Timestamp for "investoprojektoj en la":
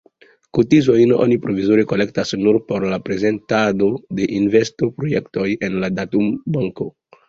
4.41-5.97